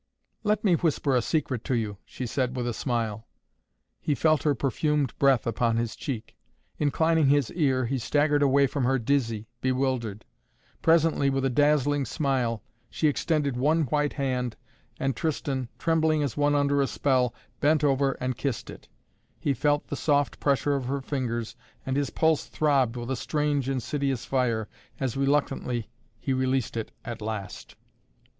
"Let 0.43 0.63
me 0.63 0.73
whisper 0.73 1.15
a 1.15 1.21
secret 1.21 1.63
to 1.65 1.75
you!" 1.75 1.99
she 2.05 2.25
said 2.25 2.55
with 2.55 2.67
a 2.67 2.73
smile. 2.73 3.27
He 3.99 4.15
felt 4.15 4.41
her 4.41 4.55
perfumed 4.55 5.13
breath 5.19 5.45
upon 5.45 5.77
his 5.77 5.95
cheek. 5.95 6.35
Inclining 6.79 7.27
his 7.27 7.51
ear 7.51 7.85
he 7.85 7.99
staggered 7.99 8.41
away 8.41 8.65
from 8.65 8.83
her 8.83 8.97
dizzy, 8.97 9.47
bewildered. 9.61 10.25
Presently, 10.81 11.29
with 11.29 11.45
a 11.45 11.51
dazzling 11.51 12.05
smile, 12.05 12.63
she 12.89 13.07
extended 13.07 13.55
one 13.55 13.83
white 13.83 14.13
hand 14.13 14.55
and 14.99 15.15
Tristan, 15.15 15.69
trembling 15.77 16.23
as 16.23 16.35
one 16.35 16.55
under 16.55 16.81
a 16.81 16.87
spell, 16.87 17.35
bent 17.59 17.83
over 17.83 18.13
and 18.13 18.35
kissed 18.35 18.71
it. 18.71 18.87
He 19.39 19.53
felt 19.53 19.85
the 19.89 19.95
soft 19.95 20.39
pressure 20.39 20.73
of 20.73 20.85
her 20.85 21.01
fingers 21.01 21.55
and 21.85 21.95
his 21.95 22.09
pulse 22.09 22.45
throbbed 22.47 22.95
with 22.95 23.11
a 23.11 23.15
strange, 23.15 23.69
insidious 23.69 24.25
fire, 24.25 24.67
as 24.99 25.15
reluctantly 25.15 25.91
he 26.19 26.33
released 26.33 26.75
it 26.75 26.91
at 27.05 27.21
last. 27.21 27.75